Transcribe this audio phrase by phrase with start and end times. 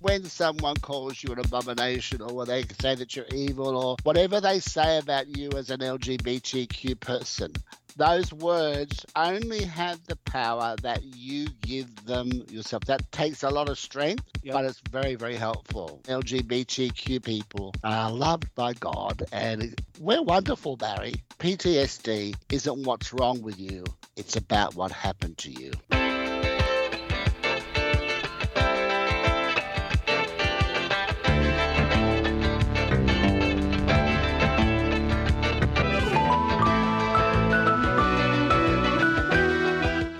[0.00, 4.40] when someone calls you an abomination or when they say that you're evil or whatever
[4.40, 7.52] they say about you as an LGBTQ person,
[7.96, 12.84] those words only have the power that you give them yourself.
[12.84, 14.54] That takes a lot of strength, yep.
[14.54, 16.00] but it's very, very helpful.
[16.04, 21.14] LGBTQ people are loved by God and we're wonderful, Barry.
[21.38, 23.84] PTSD isn't what's wrong with you,
[24.16, 25.72] it's about what happened to you.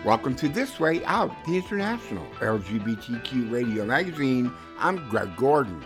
[0.06, 4.52] Welcome to This Way Out, the international LGBTQ radio magazine.
[4.78, 5.84] I'm Greg Gordon.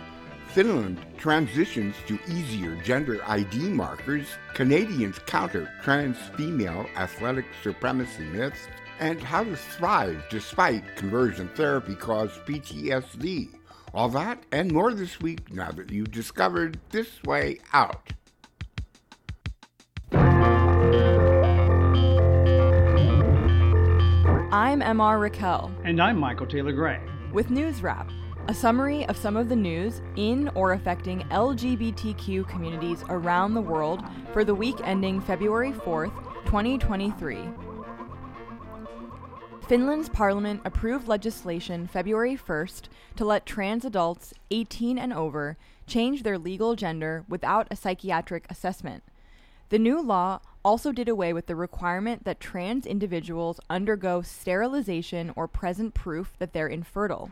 [0.49, 4.27] Finland transitions to easier gender ID markers.
[4.53, 8.67] Canadians counter trans female athletic supremacy myths.
[8.99, 13.49] And how to thrive despite conversion therapy caused PTSD.
[13.91, 18.13] All that and more this week now that you've discovered This Way Out.
[24.61, 25.71] I'm MR Raquel.
[25.83, 27.01] And I'm Michael Taylor Gray.
[27.33, 28.11] With News Wrap,
[28.47, 34.03] a summary of some of the news in or affecting LGBTQ communities around the world
[34.31, 36.13] for the week ending February 4th,
[36.45, 37.39] 2023.
[39.67, 42.83] Finland's parliament approved legislation February 1st
[43.15, 49.03] to let trans adults 18 and over change their legal gender without a psychiatric assessment.
[49.69, 55.47] The new law also did away with the requirement that trans individuals undergo sterilization or
[55.47, 57.31] present proof that they're infertile.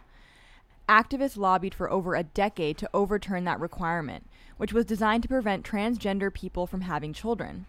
[0.88, 4.26] Activists lobbied for over a decade to overturn that requirement,
[4.58, 7.68] which was designed to prevent transgender people from having children.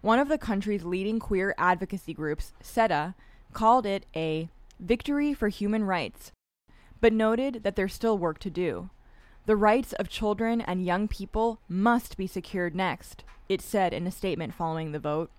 [0.00, 3.14] One of the country's leading queer advocacy groups, Seta,
[3.52, 4.48] called it a
[4.78, 6.30] victory for human rights,
[7.00, 8.90] but noted that there's still work to do.
[9.48, 14.10] The rights of children and young people must be secured next it said in a
[14.10, 15.30] statement following the vote.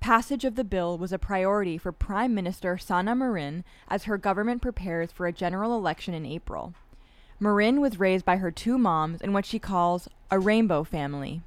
[0.00, 4.60] Passage of the bill was a priority for Prime Minister Sanna Marin as her government
[4.60, 6.74] prepares for a general election in April.
[7.38, 11.42] Marin was raised by her two moms in what she calls a rainbow family.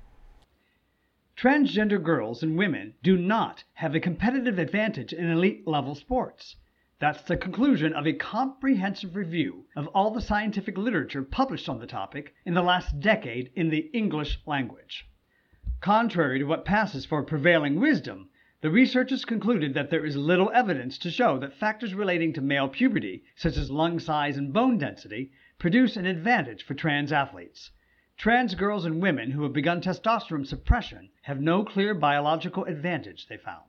[1.35, 6.55] Transgender girls and women do not have a competitive advantage in elite level sports.
[6.97, 11.87] That's the conclusion of a comprehensive review of all the scientific literature published on the
[11.87, 15.05] topic in the last decade in the English language.
[15.81, 18.29] Contrary to what passes for prevailing wisdom,
[18.61, 22.69] the researchers concluded that there is little evidence to show that factors relating to male
[22.69, 27.71] puberty, such as lung size and bone density, produce an advantage for trans athletes.
[28.15, 33.35] Trans girls and women who have begun testosterone suppression have no clear biological advantage, they
[33.35, 33.65] found.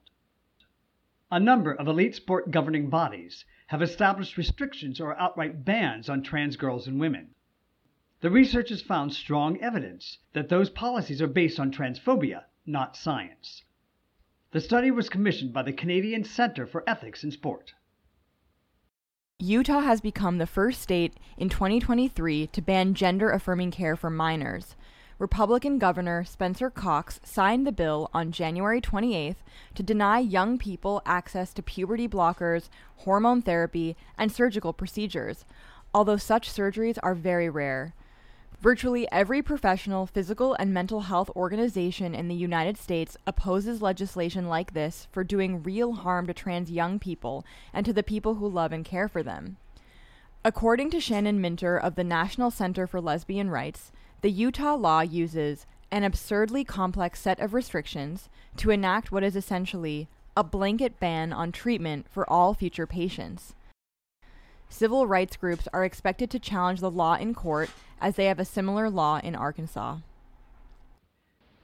[1.31, 6.57] A number of elite sport governing bodies have established restrictions or outright bans on trans
[6.57, 7.35] girls and women.
[8.21, 13.65] The researchers found strong evidence that those policies are based on transphobia, not science.
[14.53, 17.75] The study was commissioned by the Canadian Centre for Ethics in Sport.
[19.41, 24.77] Utah has become the first state in 2023 to ban gender affirming care for minors.
[25.19, 29.37] Republican Governor Spencer Cox signed the bill on January 28th
[29.75, 35.47] to deny young people access to puberty blockers, hormone therapy, and surgical procedures,
[35.95, 37.95] although such surgeries are very rare.
[38.61, 44.75] Virtually every professional physical and mental health organization in the United States opposes legislation like
[44.75, 48.71] this for doing real harm to trans young people and to the people who love
[48.71, 49.57] and care for them.
[50.45, 55.67] According to Shannon Minter of the National Center for Lesbian Rights, the Utah law uses
[55.91, 61.53] an absurdly complex set of restrictions to enact what is essentially a blanket ban on
[61.53, 63.55] treatment for all future patients.
[64.69, 68.45] Civil rights groups are expected to challenge the law in court as they have a
[68.45, 69.99] similar law in Arkansas.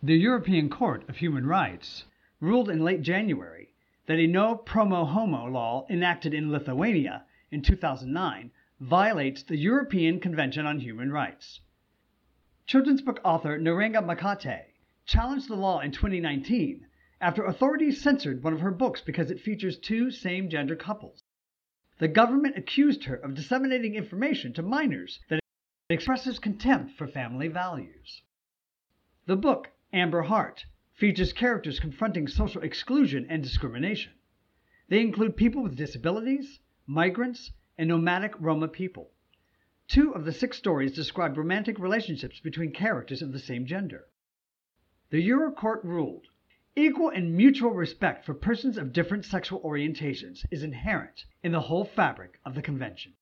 [0.02, 2.04] The European Court of Human Rights
[2.40, 3.74] ruled in late January
[4.06, 8.50] that a no promo homo law enacted in Lithuania in 2009
[8.81, 11.60] violates the European Convention on Human Rights.
[12.72, 14.72] Children's book author Neringa Macate
[15.04, 16.86] challenged the law in 2019
[17.20, 21.22] after authorities censored one of her books because it features two same gender couples.
[21.98, 25.40] The government accused her of disseminating information to minors that
[25.90, 28.22] expresses contempt for family values.
[29.26, 30.64] The book, Amber Heart,
[30.94, 34.14] features characters confronting social exclusion and discrimination.
[34.88, 39.12] They include people with disabilities, migrants, and nomadic Roma people.
[39.92, 44.06] Two of the six stories describe romantic relationships between characters of the same gender.
[45.10, 46.28] The Eurocourt ruled
[46.74, 51.84] equal and mutual respect for persons of different sexual orientations is inherent in the whole
[51.84, 53.12] fabric of the Convention.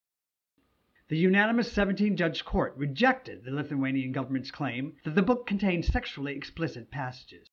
[1.08, 6.36] The unanimous 17 judge court rejected the Lithuanian government's claim that the book contained sexually
[6.36, 7.48] explicit passages.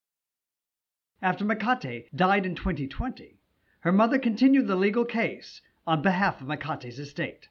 [1.23, 3.39] After Macate died in 2020,
[3.79, 7.47] her mother continued the legal case on behalf of Macate's estate.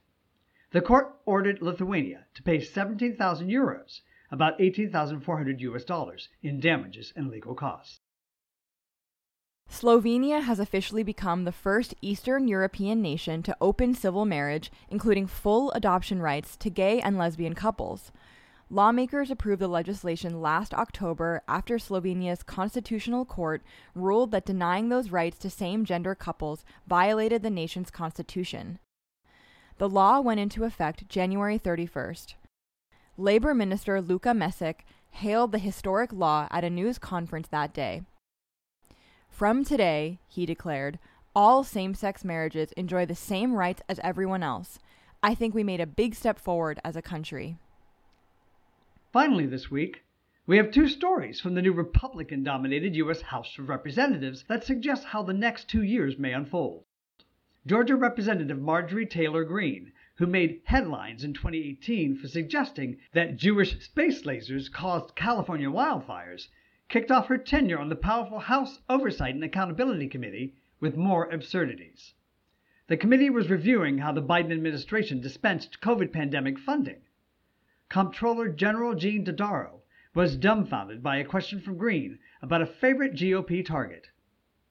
[0.73, 7.29] The court ordered Lithuania to pay 17,000 euros, about 18,400 US dollars, in damages and
[7.29, 8.01] legal costs.
[9.71, 15.73] Slovenia has officially become the first Eastern European nation to open civil marriage, including full
[15.73, 18.13] adoption rights to gay and lesbian couples.
[18.69, 23.63] Lawmakers approved the legislation last October after Slovenia's constitutional court
[23.95, 28.81] ruled that denying those rights to same gender couples violated the nation's constitution.
[29.79, 32.35] The law went into effect January 31st.
[33.19, 34.77] Labor Minister Luka Mesec
[35.11, 38.03] hailed the historic law at a news conference that day.
[39.29, 40.99] From today, he declared,
[41.35, 44.79] all same sex marriages enjoy the same rights as everyone else.
[45.23, 47.59] I think we made a big step forward as a country.
[49.13, 50.05] Finally, this week,
[50.47, 53.21] we have two stories from the new Republican dominated U.S.
[53.21, 56.85] House of Representatives that suggest how the next two years may unfold.
[57.67, 64.23] Georgia Representative Marjorie Taylor Greene, who made headlines in 2018 for suggesting that Jewish space
[64.23, 66.47] lasers caused California wildfires,
[66.89, 72.15] kicked off her tenure on the powerful House Oversight and Accountability Committee with more absurdities.
[72.87, 77.01] The committee was reviewing how the Biden administration dispensed COVID pandemic funding.
[77.89, 79.81] Comptroller General Gene Dodaro
[80.15, 84.11] was dumbfounded by a question from Greene about a favorite GOP target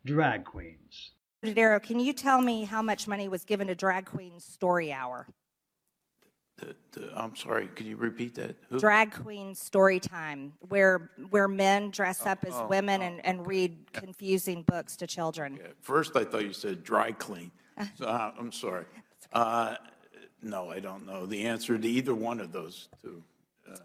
[0.05, 1.11] drag queens.
[1.45, 5.27] Dodaro, can you tell me how much money was given to Drag Queen Story Hour?
[6.57, 8.55] The, the, I'm sorry, could you repeat that?
[8.69, 8.79] Who?
[8.79, 13.45] Drag Queen Story Time, where where men dress up as oh, women oh, and, and
[13.45, 15.59] read confusing books to children.
[15.63, 17.51] At First, I thought you said dry clean.
[17.97, 18.85] So, uh, I'm sorry.
[19.33, 19.75] Uh,
[20.41, 23.21] no, I don't know the answer to either one of those two.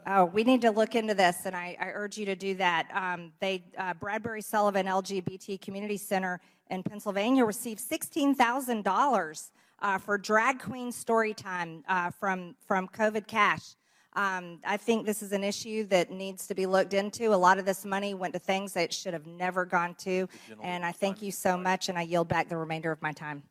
[0.07, 2.89] Oh, we need to look into this, and I, I urge you to do that.
[2.95, 6.41] Um, they uh, Bradbury Sullivan LGBT Community Center
[6.71, 9.51] in Pennsylvania received sixteen thousand dollars
[9.81, 13.77] uh, for drag queen story time uh, from from COVID cash.
[14.15, 17.33] Um, I think this is an issue that needs to be looked into.
[17.33, 20.29] A lot of this money went to things that it should have never gone to,
[20.63, 23.45] and I thank you so much, and I yield back the remainder of my time.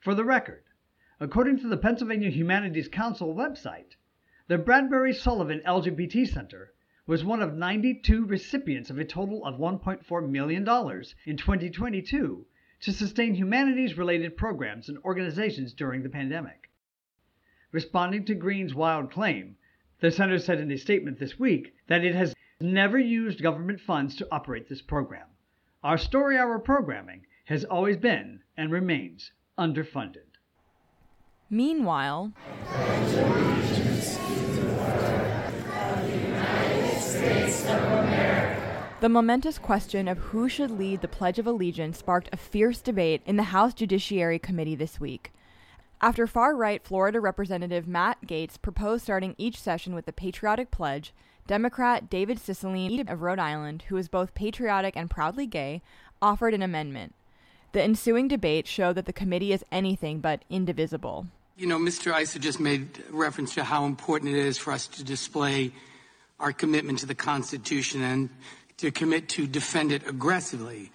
[0.00, 0.62] For the record,
[1.18, 3.96] according to the Pennsylvania Humanities Council website,
[4.46, 6.73] the Bradbury Sullivan LGBT Center
[7.06, 10.62] was one of 92 recipients of a total of $1.4 million
[11.26, 12.46] in 2022
[12.80, 16.70] to sustain humanities related programs and organizations during the pandemic.
[17.72, 19.56] Responding to Greene's wild claim,
[20.00, 24.16] the center said in a statement this week that it has never used government funds
[24.16, 25.26] to operate this program.
[25.82, 30.28] Our story hour programming has always been and remains underfunded.
[31.50, 32.32] Meanwhile,
[39.00, 43.22] the momentous question of who should lead the Pledge of Allegiance sparked a fierce debate
[43.26, 45.32] in the House Judiciary Committee this week.
[46.00, 51.14] After far right Florida Representative Matt Gaetz proposed starting each session with the patriotic pledge,
[51.46, 55.82] Democrat David Cicilline of Rhode Island, who is both patriotic and proudly gay,
[56.22, 57.14] offered an amendment.
[57.72, 61.26] The ensuing debate showed that the committee is anything but indivisible.
[61.56, 62.18] You know, Mr.
[62.18, 65.72] Issa just made reference to how important it is for us to display
[66.44, 68.28] our commitment to the Constitution and
[68.76, 70.92] to commit to defend it aggressively.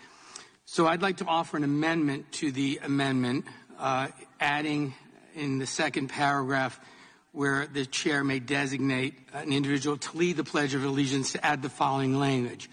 [0.65, 3.45] So I'd like to offer an amendment to the amendment,
[3.79, 4.93] uh, adding
[5.33, 6.79] in the second paragraph
[7.31, 11.63] where the chair may designate an individual to lead the Pledge of Allegiance to add
[11.63, 12.69] the following language.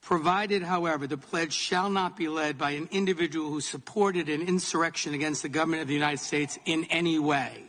[0.00, 5.14] Provided, however, the pledge shall not be led by an individual who supported an insurrection
[5.14, 7.62] against the government of the United States in any way.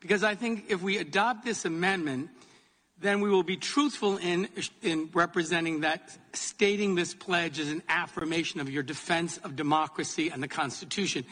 [0.00, 2.30] Because I think if we adopt this amendment,
[3.04, 4.48] then we will be truthful in,
[4.82, 10.42] in representing that stating this pledge is an affirmation of your defense of democracy and
[10.42, 11.24] the Constitution.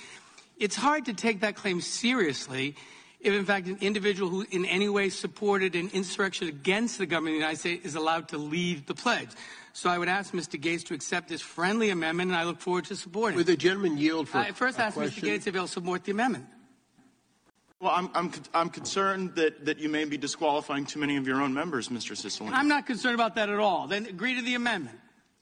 [0.58, 2.76] It's hard to take that claim seriously
[3.20, 7.36] if, in fact, an individual who in any way supported an insurrection against the government
[7.36, 9.30] of the United States is allowed to lead the pledge.
[9.72, 10.60] So I would ask Mr.
[10.60, 13.38] Gaetz to accept this friendly amendment, and I look forward to supporting it.
[13.38, 15.22] Would the gentleman yield for I first ask question?
[15.22, 15.32] Mr.
[15.32, 16.46] Gaetz if he'll support the amendment.
[17.82, 21.42] Well, I'm, I'm, I'm concerned that, that you may be disqualifying too many of your
[21.42, 22.12] own members, Mr.
[22.12, 22.52] Cicilline.
[22.52, 23.88] I'm not concerned about that at all.
[23.88, 25.00] Then agree to the amendment.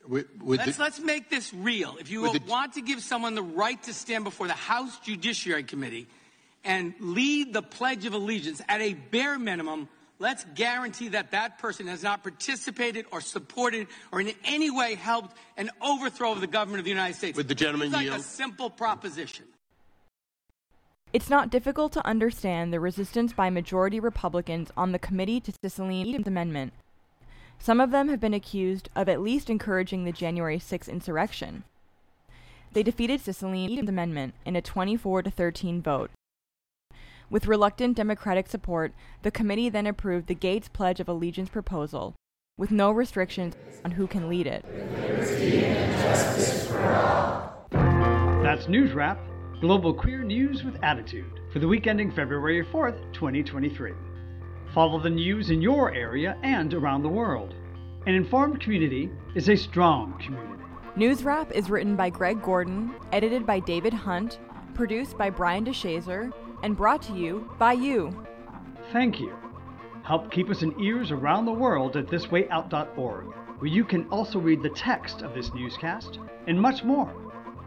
[0.09, 1.99] Would, would Let's, the, let's make this real.
[2.01, 4.99] If you Would the- want to give someone the right to stand before the House
[5.01, 6.09] Judiciary Committee
[6.65, 11.89] and lead the Pledge of Allegiance at a bare minimum, let's guarantee that that person
[11.89, 16.79] has not participated or supported or in any way helped an overthrow of the government
[16.79, 17.37] of the United States.
[17.37, 18.21] Would the gentleman It's like yield?
[18.21, 19.45] a simple proposition.
[21.13, 26.25] It's not difficult to understand the resistance by majority Republicans on the Committee to Cicilline
[26.25, 26.73] Amendment.
[27.59, 31.65] Some of them have been accused of at least encouraging the January 6 insurrection.
[32.75, 36.13] They defeated Cicilline Amendment in a 24 to 13 vote.
[37.29, 42.15] With reluctant Democratic support, the committee then approved the Gaetz Pledge of Allegiance proposal,
[42.57, 44.65] with no restrictions on who can lead it.
[48.43, 49.19] That's News Wrap,
[49.61, 53.93] global queer news with attitude, for the week ending February 4th, 2023.
[54.73, 57.55] Follow the news in your area and around the world.
[58.07, 60.65] An informed community is a strong community.
[60.97, 64.39] News Wrap is written by Greg Gordon, edited by David Hunt,
[64.73, 68.27] produced by Brian DeShazer, and brought to you by you.
[68.93, 69.37] Thank you.
[70.05, 73.25] Help keep us in ears around the world at thiswayout.org,
[73.59, 77.15] where you can also read the text of this newscast and much more.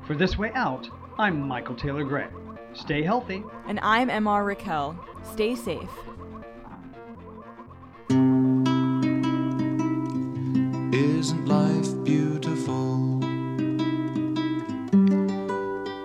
[0.07, 0.89] For This Way Out,
[1.19, 2.27] I'm Michael Taylor Gray.
[2.73, 3.43] Stay healthy.
[3.67, 4.97] And I'm MR Raquel.
[5.31, 5.91] Stay safe.
[10.91, 13.23] Isn't life beautiful?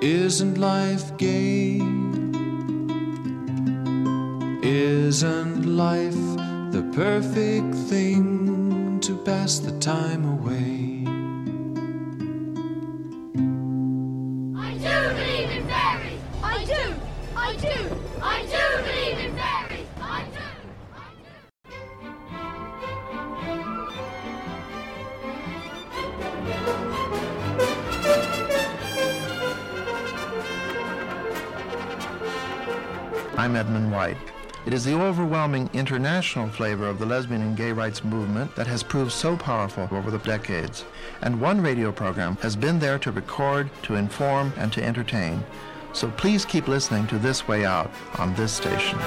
[0.03, 1.77] Isn't life gay?
[4.63, 6.37] Isn't life
[6.73, 10.78] the perfect thing to pass the time away?
[33.39, 34.17] I'm Edmund White.
[34.67, 38.83] It is the overwhelming international flavor of the lesbian and gay rights movement that has
[38.83, 40.85] proved so powerful over the decades.
[41.23, 45.45] And one radio program has been there to record, to inform, and to entertain.
[45.93, 48.99] So please keep listening to This Way Out on this station.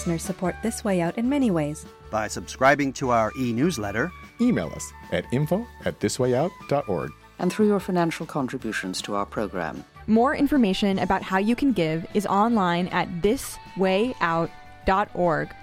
[0.00, 1.84] Listeners support This Way Out in many ways.
[2.10, 7.80] By subscribing to our e newsletter, email us at info at thiswayout.org, and through your
[7.80, 9.84] financial contributions to our program.
[10.06, 15.54] More information about how you can give is online at thiswayout.org.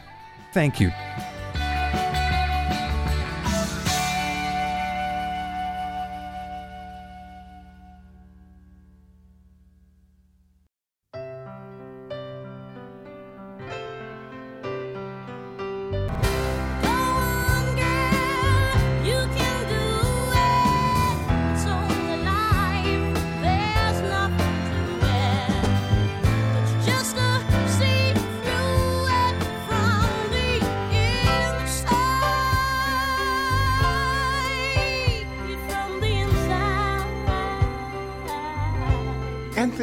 [0.53, 0.91] Thank you.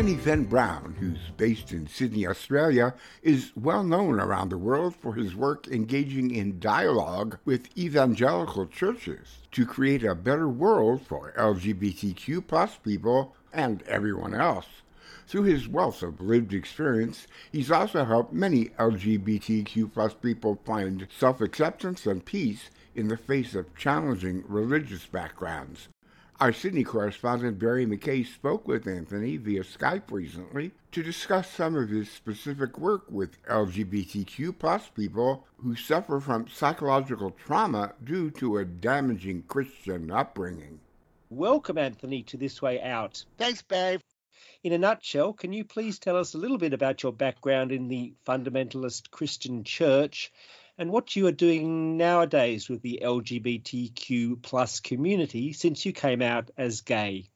[0.04, 2.92] Anthony Venn Brown, who's based in Sydney, Australia,
[3.22, 9.38] is well known around the world for his work engaging in dialogue with evangelical churches
[9.52, 14.66] to create a better world for LGBTQ plus people and everyone else.
[15.26, 21.40] Through his wealth of lived experience, he's also helped many LGBTQ plus people find self
[21.40, 25.88] acceptance and peace in the face of challenging religious backgrounds.
[26.40, 31.90] Our Sydney correspondent Barry McKay spoke with Anthony via Skype recently to discuss some of
[31.90, 38.64] his specific work with LGBTQ plus people who suffer from psychological trauma due to a
[38.64, 40.80] damaging Christian upbringing.
[41.30, 43.24] Welcome, Anthony, to This Way Out.
[43.38, 44.00] Thanks, Barry.
[44.64, 47.86] In a nutshell, can you please tell us a little bit about your background in
[47.86, 50.32] the fundamentalist Christian church
[50.78, 56.50] and what you are doing nowadays with the LGBTQ plus community since you came out
[56.56, 57.30] as gay.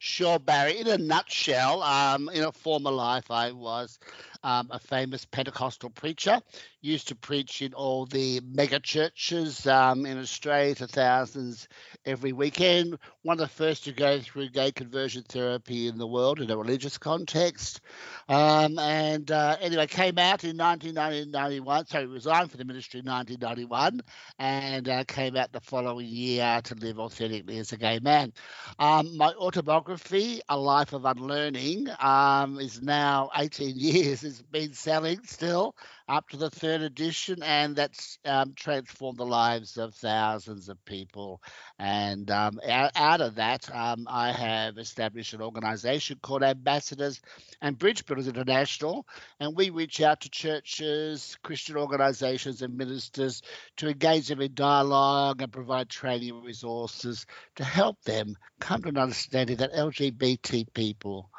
[0.00, 0.78] Sure, Barry.
[0.78, 3.98] In a nutshell, um, in a former life, I was
[4.42, 6.40] um, a famous Pentecostal preacher.
[6.80, 11.66] Used to preach in all the mega churches um, in Australia to thousands
[12.04, 12.98] every weekend.
[13.22, 16.56] One of the first to go through gay conversion therapy in the world in a
[16.56, 17.80] religious context.
[18.28, 21.86] Um, and uh, anyway, came out in 1991.
[21.86, 24.00] So he resigned for the ministry in 1991
[24.38, 28.32] and uh, came out the following year to live authentically as a gay man.
[28.78, 35.18] Um, my autobiography, A Life of Unlearning, um, is now 18 years It's been selling
[35.24, 35.74] still
[36.08, 41.42] up to the third edition, and that's um, transformed the lives of thousands of people.
[41.78, 47.20] And um, out, of that, um, I have established an organisation called Ambassadors
[47.60, 49.06] and Bridge Builders International,
[49.38, 53.42] and we reach out to churches, Christian organisations, and ministers
[53.76, 58.98] to engage them in dialogue and provide training resources to help them come to an
[58.98, 61.30] understanding that LGBT people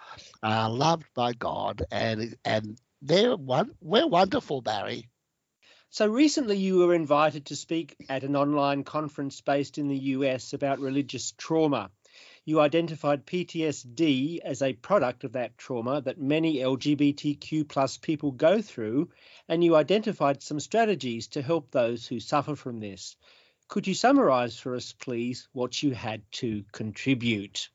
[0.43, 5.09] are loved by God and and they're one we're wonderful, Barry.
[5.91, 10.53] So recently you were invited to speak at an online conference based in the US
[10.53, 11.89] about religious trauma.
[12.45, 18.61] You identified PTSD as a product of that trauma that many LGBTQ plus people go
[18.61, 19.09] through,
[19.47, 23.15] and you identified some strategies to help those who suffer from this.
[23.67, 27.69] Could you summarize for us, please, what you had to contribute?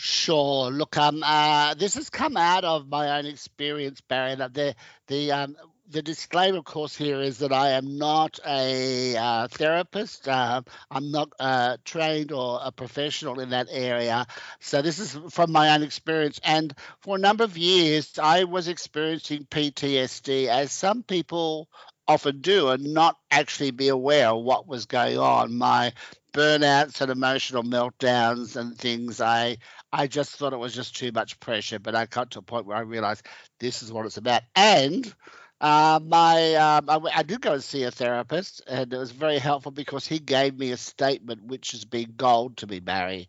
[0.00, 0.70] Sure.
[0.70, 4.36] Look, um, uh, this has come out of my own experience, Barry.
[4.36, 4.76] That the
[5.08, 5.56] the um,
[5.88, 10.28] the disclaimer, of course, here is that I am not a uh, therapist.
[10.28, 14.26] Uh, I'm not uh, trained or a professional in that area.
[14.60, 16.38] So this is from my own experience.
[16.44, 21.68] And for a number of years, I was experiencing PTSD, as some people
[22.08, 25.56] often do, and not actually be aware of what was going on.
[25.56, 25.92] My
[26.32, 29.58] burnouts and emotional meltdowns and things, I
[29.92, 31.78] I just thought it was just too much pressure.
[31.78, 33.26] But I got to a point where I realized
[33.60, 34.42] this is what it's about.
[34.56, 35.14] And
[35.60, 39.38] uh, my um, I, I, did go and see a therapist, and it was very
[39.38, 43.26] helpful because he gave me a statement which has been gold to me, Barry,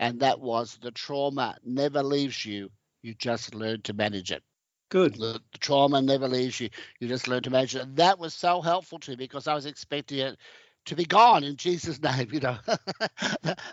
[0.00, 2.70] and that was the trauma never leaves you.
[3.02, 4.42] You just learn to manage it.
[4.90, 5.14] Good.
[5.16, 6.70] The, the trauma never leaves you.
[7.00, 7.96] You just learn to manage it.
[7.96, 10.38] That was so helpful to me because I was expecting it
[10.86, 12.28] to be gone in Jesus' name.
[12.32, 12.56] You know,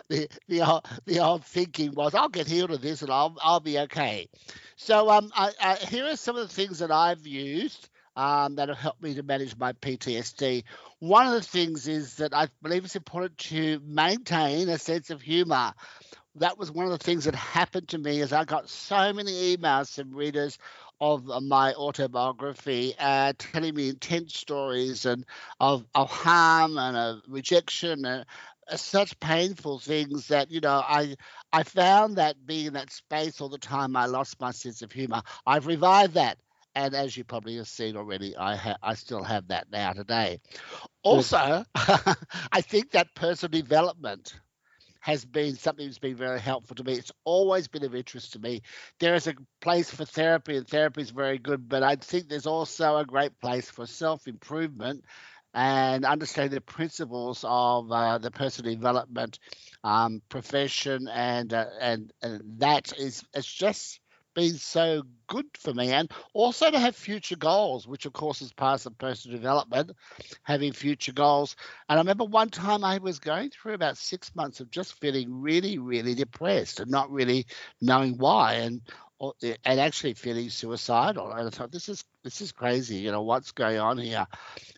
[0.08, 3.60] the the old, the old thinking was, I'll get healed of this and I'll I'll
[3.60, 4.28] be okay.
[4.76, 7.88] So um, I, I, here are some of the things that I've used.
[8.18, 10.64] Um, that have helped me to manage my PTSD.
[11.00, 15.20] One of the things is that I believe it's important to maintain a sense of
[15.20, 15.74] humor.
[16.36, 19.56] That was one of the things that happened to me as I got so many
[19.56, 20.58] emails from readers
[21.00, 25.24] of my autobiography, uh, telling me intense stories and
[25.60, 28.24] of, of harm and of rejection and
[28.70, 31.16] uh, such painful things that you know I
[31.52, 34.92] I found that being in that space all the time, I lost my sense of
[34.92, 35.22] humor.
[35.46, 36.38] I've revived that.
[36.74, 40.40] And as you probably have seen already, I ha- I still have that now today.
[41.02, 44.38] Also, I think that personal development
[45.06, 46.94] has been something that's been very helpful to me.
[46.94, 48.62] It's always been of interest to me.
[48.98, 52.48] There is a place for therapy, and therapy is very good, but I think there's
[52.48, 55.04] also a great place for self improvement
[55.54, 59.38] and understanding the principles of uh, the personal development
[59.84, 64.00] um, profession, and, uh, and and that is it's just
[64.36, 68.52] been so good for me and also to have future goals which of course is
[68.52, 69.92] part of personal development
[70.44, 71.56] having future goals.
[71.88, 75.40] And i remember one time i was going through about six months of just feeling
[75.42, 77.46] really really depressed and not really
[77.80, 78.82] knowing why and
[79.64, 81.32] and actually feeling suicidal.
[81.32, 84.26] And i thought this is this is crazy you know what's going on here?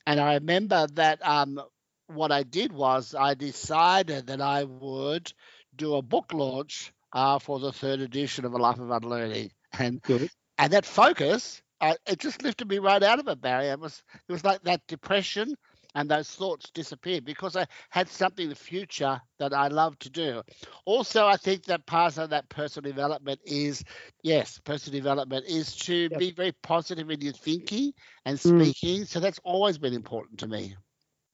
[0.06, 1.60] And i remember that um
[2.06, 5.32] what i did was i decided that i would
[5.76, 9.50] do a book launch uh, for the third edition of A Life of Unlearning.
[9.78, 10.30] And Good.
[10.56, 13.66] and that focus, uh, it just lifted me right out of it, Barry.
[13.66, 15.54] It was it was like that depression
[15.94, 20.10] and those thoughts disappeared because I had something in the future that I love to
[20.10, 20.42] do.
[20.84, 23.82] Also, I think that part of that personal development is,
[24.22, 26.18] yes, personal development is to yep.
[26.18, 27.92] be very positive in your thinking
[28.24, 28.60] and mm.
[28.62, 29.02] speaking.
[29.02, 29.08] Mm.
[29.08, 30.76] So that's always been important to me.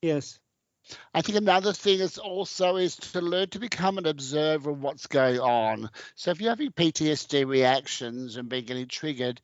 [0.02, 0.38] Yes.
[1.14, 5.06] I think another thing is also is to learn to become an observer of what's
[5.06, 5.90] going on.
[6.14, 9.40] So if you're having PTSD reactions and being getting triggered,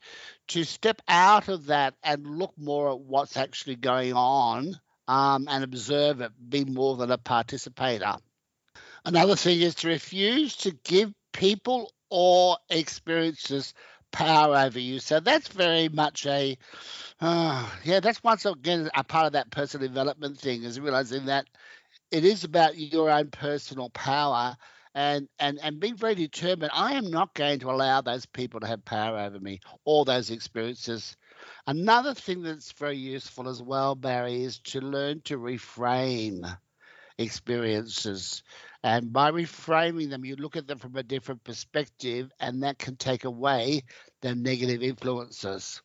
[0.49, 5.63] to step out of that and look more at what's actually going on um, and
[5.63, 8.15] observe it, be more than a participator.
[9.03, 13.73] Another thing is to refuse to give people or experiences
[14.11, 14.99] power over you.
[14.99, 16.57] So that's very much a,
[17.21, 21.47] uh, yeah, that's once again a part of that personal development thing is realizing that
[22.11, 24.55] it is about your own personal power
[24.93, 26.71] and and and being very determined.
[26.73, 30.29] I am not going to allow those people to have power over me all those
[30.31, 31.15] experiences.
[31.67, 36.57] Another thing that's very useful as well barry is to learn to reframe
[37.23, 38.43] experiences
[38.83, 42.95] and by reframing them, you look at them from a different perspective, and that can
[42.95, 43.83] take away
[44.21, 45.81] the negative influences.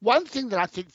[0.00, 0.88] One thing that I think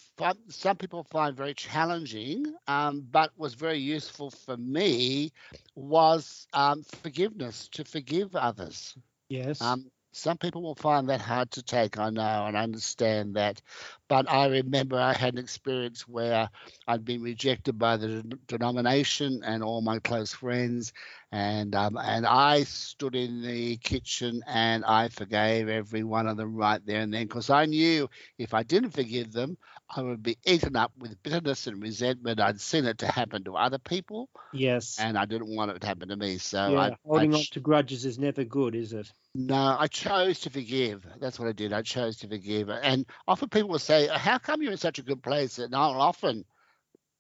[0.50, 5.32] some people find very challenging, um, but was very useful for me,
[5.76, 8.96] was um, forgiveness, to forgive others.
[9.30, 9.62] Yes.
[9.62, 13.62] Um, Some people will find that hard to take, I know, and I understand that.
[14.08, 16.50] But I remember I had an experience where
[16.88, 20.94] I'd been rejected by the denomination and all my close friends,
[21.32, 26.56] and um, and I stood in the kitchen and I forgave every one of them
[26.56, 29.58] right there and then because I knew if I didn't forgive them,
[29.90, 32.40] I would be eaten up with bitterness and resentment.
[32.40, 34.98] I'd seen it to happen to other people, Yes.
[34.98, 36.38] and I didn't want it to happen to me.
[36.38, 39.12] So yeah, I, holding I on to grudges is never good, is it?
[39.34, 41.06] no, I chose to forgive.
[41.20, 41.72] That's what I did.
[41.72, 42.70] I chose to forgive.
[42.70, 45.58] And often people will say, How come you're in such a good place?
[45.58, 46.46] And I'll often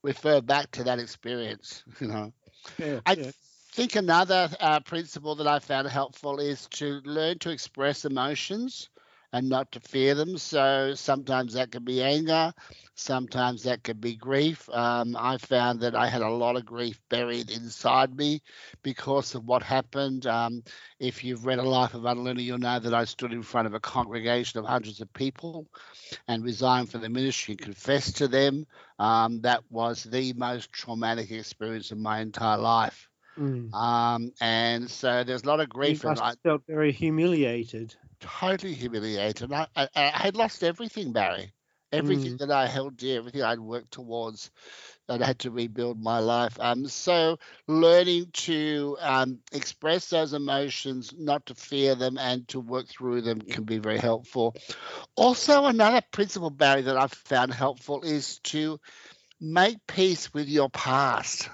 [0.04, 1.84] refer back to that experience.
[2.00, 2.32] You know,
[2.78, 3.32] Yeah, I yeah.
[3.74, 8.90] think another uh, principle that I found helpful is to learn to express emotions
[9.34, 10.38] and not to fear them.
[10.38, 12.54] So sometimes that could be anger,
[12.96, 14.70] sometimes that could be grief.
[14.70, 18.42] Um, I found that I had a lot of grief buried inside me
[18.84, 20.26] because of what happened.
[20.28, 20.64] Um,
[21.00, 23.74] if you've read A Life of Unlearning, you'll know that I stood in front of
[23.74, 25.68] a congregation of hundreds of people
[26.28, 28.66] and resigned from the ministry and confessed to them.
[29.00, 33.10] Um, that was the most traumatic experience of my entire life.
[33.38, 33.74] Mm.
[33.74, 37.96] Um, and so there's a lot of grief, and must I felt very humiliated.
[38.20, 39.52] Totally humiliated.
[39.54, 41.52] I, I, I had lost everything, Barry.
[41.92, 42.40] Everything Mm.
[42.40, 44.52] that I held dear, everything I'd worked towards,
[45.08, 46.60] and I had to rebuild my life.
[46.60, 52.88] Um, so learning to um, express those emotions, not to fear them, and to work
[52.88, 54.56] through them can be very helpful.
[55.16, 58.80] Also, another principle, Barry, that I've found helpful is to
[59.40, 61.50] make peace with your past.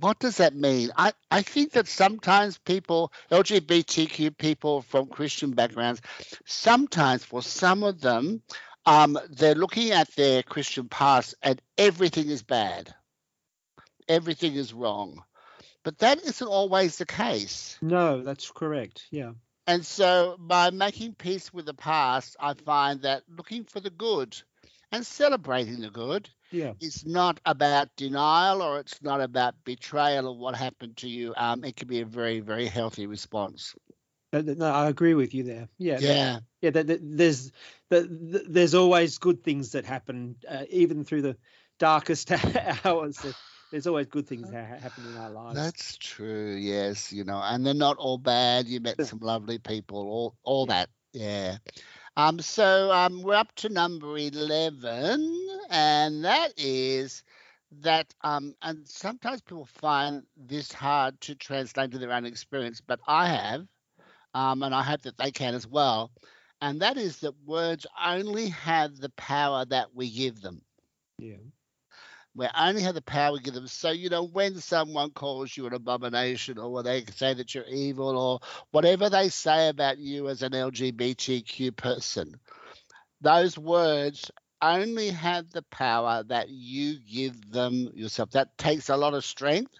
[0.00, 0.90] What does that mean?
[0.96, 6.00] I, I think that sometimes people, LGBTQ people from Christian backgrounds,
[6.46, 8.42] sometimes for some of them,
[8.86, 12.94] um, they're looking at their Christian past and everything is bad.
[14.08, 15.22] Everything is wrong.
[15.84, 17.78] But that isn't always the case.
[17.82, 19.06] No, that's correct.
[19.10, 19.32] Yeah.
[19.66, 24.36] And so by making peace with the past, I find that looking for the good
[24.90, 26.72] and celebrating the good Yeah.
[26.80, 31.34] it's not about denial or it's not about betrayal of what happened to you.
[31.36, 33.74] Um, it can be a very, very healthy response.
[34.32, 35.68] Uh, No, I agree with you there.
[35.78, 35.98] Yeah.
[36.00, 36.38] Yeah.
[36.60, 36.70] Yeah.
[36.70, 37.50] That, that there's
[37.90, 41.36] that, there's always good things that happen, uh, even through the
[41.78, 42.30] darkest
[42.84, 43.24] hours.
[43.70, 45.56] There's always good things that happen in our lives.
[45.56, 46.54] That's true.
[46.54, 48.66] Yes, you know, and they're not all bad.
[48.66, 49.98] You met some lovely people.
[49.98, 50.90] All, all that.
[51.12, 51.56] Yeah.
[52.16, 52.38] Um.
[52.40, 57.24] So um, we're up to number eleven, and that is
[57.80, 58.54] that um.
[58.62, 63.66] And sometimes people find this hard to translate to their own experience, but I have,
[64.34, 66.12] um, and I hope that they can as well.
[66.60, 70.62] And that is that words only have the power that we give them.
[71.18, 71.38] Yeah.
[72.34, 73.66] We only have the power to give them.
[73.66, 77.64] So, you know, when someone calls you an abomination or when they say that you're
[77.64, 82.38] evil or whatever they say about you as an LGBTQ person,
[83.20, 84.30] those words
[84.62, 88.30] only have the power that you give them yourself.
[88.30, 89.74] That takes a lot of strength,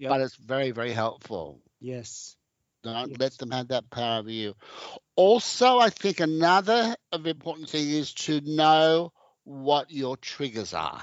[0.00, 1.60] but it's very, very helpful.
[1.80, 2.36] Yes.
[2.82, 4.54] Don't let them have that power over you.
[5.16, 9.12] Also, I think another of important thing is to know
[9.44, 11.02] what your triggers are.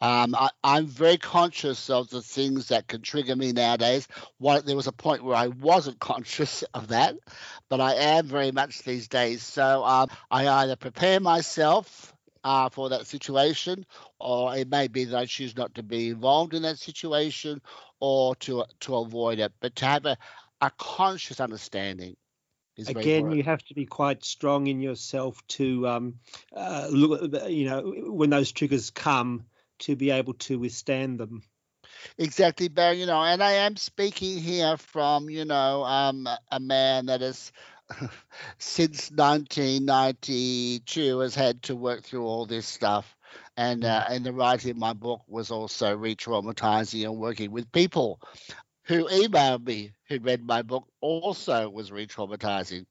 [0.00, 4.08] Um, I, I'm very conscious of the things that can trigger me nowadays.
[4.38, 7.16] One, there was a point where I wasn't conscious of that,
[7.68, 9.42] but I am very much these days.
[9.42, 13.84] So um, I either prepare myself uh, for that situation,
[14.18, 17.60] or it may be that I choose not to be involved in that situation,
[18.00, 19.52] or to to avoid it.
[19.60, 20.16] But to have a,
[20.62, 22.16] a conscious understanding
[22.76, 26.14] is Again, you have to be quite strong in yourself to um,
[26.56, 27.34] uh, look.
[27.34, 29.44] at You know, when those triggers come,
[29.80, 31.42] to be able to withstand them.
[32.18, 33.00] Exactly, Barry.
[33.00, 37.52] You know, and I am speaking here from, you know, um, a man that has
[38.58, 43.16] since 1992 has had to work through all this stuff.
[43.56, 48.20] And uh, and the writing of my book was also re-traumatizing and working with people
[48.84, 52.86] who emailed me who read my book also was re-traumatizing.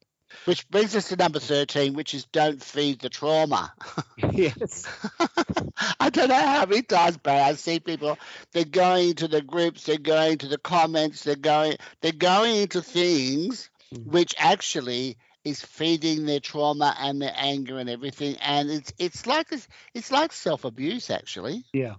[0.46, 3.74] Which brings us to number 13, which is don't feed the trauma.
[4.32, 4.88] yes.
[6.00, 8.18] I don't know how many times, but I see people,
[8.52, 12.82] they're going to the groups, they're going to the comments, they're going, they're going into
[12.82, 13.70] things
[14.06, 18.36] which actually is feeding their trauma and their anger and everything.
[18.38, 21.64] And it's, it's like, it's, it's like self-abuse, actually.
[21.74, 21.96] Yeah.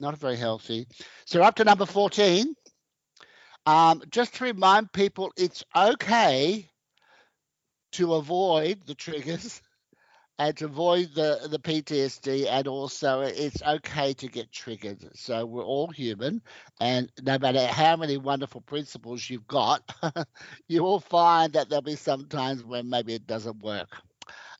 [0.00, 0.86] Not very healthy.
[1.26, 2.54] So up to number 14.
[3.66, 6.70] Um, just to remind people, it's okay
[7.92, 9.62] to avoid the triggers
[10.38, 12.46] and to avoid the, the PTSD.
[12.48, 15.04] And also, it's okay to get triggered.
[15.14, 16.42] So we're all human.
[16.80, 19.82] And no matter how many wonderful principles you've got,
[20.68, 23.88] you will find that there'll be some times when maybe it doesn't work.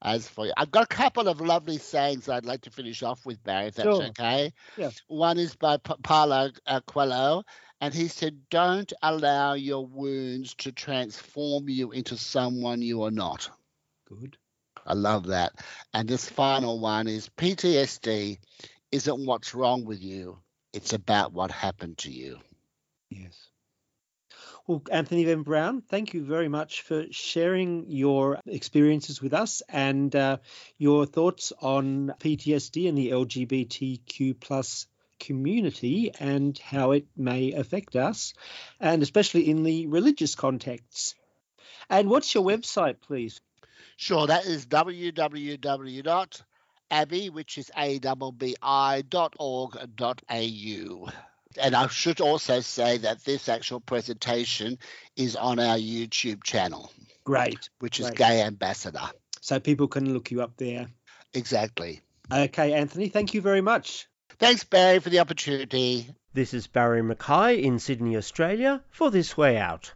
[0.01, 3.27] As for you, I've got a couple of lovely sayings I'd like to finish off
[3.27, 4.05] with, Barry, if that's Sure.
[4.05, 4.53] okay.
[4.77, 4.91] Yeah.
[5.09, 7.43] One is by Pa- Paulo uh, Coelho,
[7.81, 13.51] and he said, Don't allow your wounds to transform you into someone you are not.
[14.09, 14.37] Good.
[14.87, 15.53] I love that.
[15.93, 18.38] And this final one is PTSD
[18.91, 20.38] isn't what's wrong with you,
[20.73, 22.38] it's about what happened to you.
[23.11, 23.49] Yes.
[24.67, 30.14] Well, Anthony Venn Brown, thank you very much for sharing your experiences with us and
[30.14, 30.38] uh,
[30.77, 34.87] your thoughts on PTSD and the LGBTQ plus
[35.18, 38.35] community and how it may affect us,
[38.81, 41.14] and especially in the religious contexts.
[41.90, 43.40] And what's your website, please?
[43.96, 45.11] Sure, that is www.abby,
[47.31, 51.09] which is A-B-B-I dot org dot au.
[51.61, 54.78] And I should also say that this actual presentation
[55.16, 56.92] is on our YouTube channel,
[57.24, 57.70] Great.
[57.81, 58.18] which is great.
[58.18, 59.11] Gay Ambassador.
[59.40, 60.88] So people can look you up there.
[61.35, 62.02] Exactly.
[62.33, 64.07] Okay, Anthony, thank you very much.
[64.38, 66.07] Thanks, Barry, for the opportunity.
[66.33, 69.93] This is Barry Mackay in Sydney, Australia for This Way Out.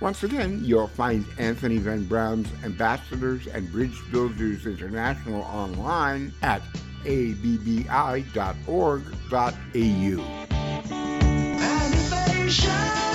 [0.00, 6.62] Once again, you'll find Anthony Venn Brown's Ambassadors and Bridge Builders International online at
[7.04, 7.88] abbi.org.au.
[12.48, 13.07] Good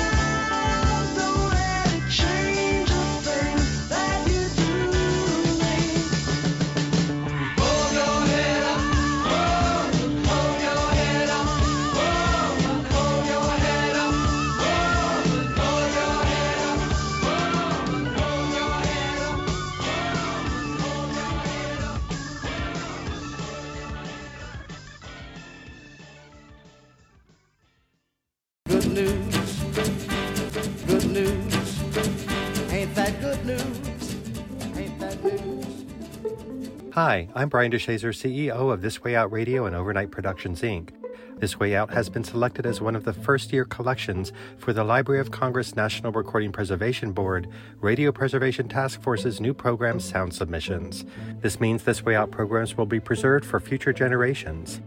[37.05, 40.91] Hi, I'm Brian DeShazer, CEO of This Way Out Radio and Overnight Productions, Inc.
[41.37, 44.85] This Way Out has been selected as one of the first year collections for the
[44.85, 47.49] Library of Congress National Recording Preservation Board
[47.81, 51.03] Radio Preservation Task Force's new program Sound Submissions.
[51.41, 54.79] This means This Way Out programs will be preserved for future generations.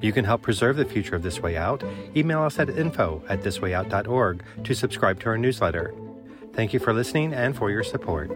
[0.00, 1.84] You can help preserve the future of This Way Out.
[2.16, 5.94] Email us at info at thiswayout.org to subscribe to our newsletter.
[6.54, 8.30] Thank you for listening and for your support.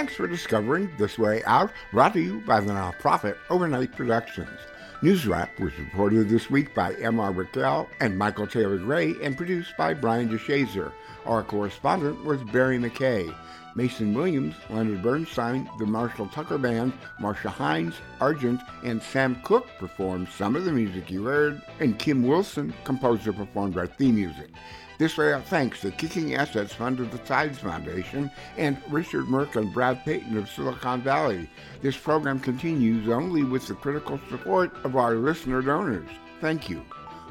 [0.00, 4.58] Thanks for discovering This Way Out, brought to you by the nonprofit Overnight Productions.
[5.02, 7.30] News Wrap was reported this week by M.R.
[7.32, 10.90] Raquel and Michael Taylor Gray and produced by Brian DeShazer.
[11.26, 13.34] Our correspondent was Barry McKay.
[13.76, 20.28] Mason Williams, Leonard Bernstein, the Marshall Tucker Band, Marcia Hines, Argent, and Sam Cooke performed
[20.28, 24.50] some of the music you heard, and Kim Wilson composer, performed our theme music.
[24.98, 29.56] This way out thanks to Kicking Assets Fund of the Tides Foundation and Richard Merck
[29.56, 31.48] and Brad Payton of Silicon Valley.
[31.80, 36.10] This program continues only with the critical support of our listener donors.
[36.42, 36.84] Thank you.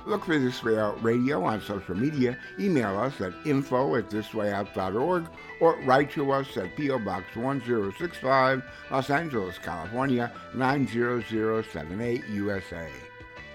[0.09, 5.27] Look for This Way Out Radio on social media, email us at info at thiswayout.org,
[5.59, 6.97] or write to us at P.O.
[6.97, 12.89] Box 1065, Los Angeles, California 90078, USA.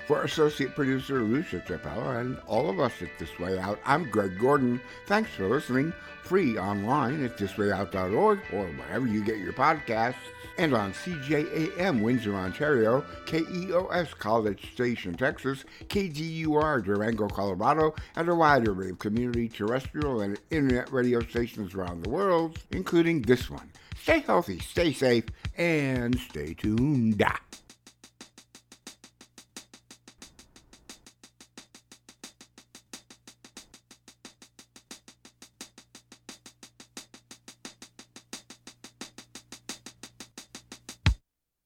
[0.07, 4.38] For associate producer Lucia Chappelle and all of us at This Way Out, I'm Greg
[4.38, 4.79] Gordon.
[5.07, 5.95] Thanks for listening.
[6.25, 10.17] Free online at thiswayout.org or wherever you get your podcasts.
[10.59, 18.69] And on CJAM Windsor, Ontario, KEOS College Station, Texas, KDUR Durango, Colorado, and a wide
[18.69, 23.71] array of community terrestrial and internet radio stations around the world, including this one.
[23.97, 25.25] Stay healthy, stay safe,
[25.57, 27.25] and stay tuned.